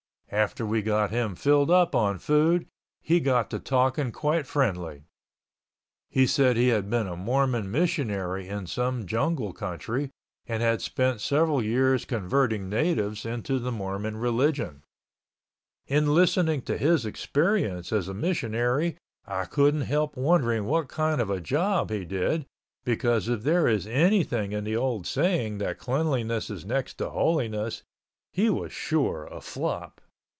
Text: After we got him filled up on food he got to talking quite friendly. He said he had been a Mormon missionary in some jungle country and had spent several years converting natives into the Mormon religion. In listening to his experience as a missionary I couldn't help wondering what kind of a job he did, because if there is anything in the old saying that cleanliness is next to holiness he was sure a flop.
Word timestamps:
After 0.33 0.65
we 0.65 0.81
got 0.81 1.11
him 1.11 1.35
filled 1.35 1.69
up 1.69 1.93
on 1.93 2.17
food 2.17 2.65
he 3.01 3.19
got 3.19 3.49
to 3.49 3.59
talking 3.59 4.13
quite 4.13 4.47
friendly. 4.47 5.03
He 6.09 6.25
said 6.25 6.55
he 6.55 6.69
had 6.69 6.89
been 6.89 7.05
a 7.05 7.17
Mormon 7.17 7.69
missionary 7.69 8.47
in 8.47 8.65
some 8.65 9.05
jungle 9.05 9.51
country 9.51 10.09
and 10.45 10.63
had 10.63 10.81
spent 10.81 11.19
several 11.19 11.61
years 11.61 12.05
converting 12.05 12.69
natives 12.69 13.25
into 13.25 13.59
the 13.59 13.73
Mormon 13.73 14.15
religion. 14.15 14.85
In 15.87 16.13
listening 16.15 16.61
to 16.61 16.77
his 16.77 17.05
experience 17.05 17.91
as 17.91 18.07
a 18.07 18.13
missionary 18.13 18.95
I 19.27 19.43
couldn't 19.43 19.81
help 19.81 20.15
wondering 20.15 20.63
what 20.63 20.87
kind 20.87 21.19
of 21.19 21.29
a 21.29 21.41
job 21.41 21.89
he 21.89 22.05
did, 22.05 22.45
because 22.85 23.27
if 23.27 23.43
there 23.43 23.67
is 23.67 23.85
anything 23.85 24.53
in 24.53 24.63
the 24.63 24.77
old 24.77 25.05
saying 25.05 25.57
that 25.57 25.77
cleanliness 25.77 26.49
is 26.49 26.63
next 26.65 26.93
to 26.99 27.09
holiness 27.09 27.83
he 28.31 28.49
was 28.49 28.71
sure 28.71 29.25
a 29.25 29.41
flop. 29.41 29.99